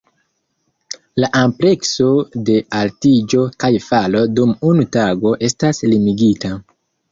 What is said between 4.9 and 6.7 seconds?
tago estas limigita.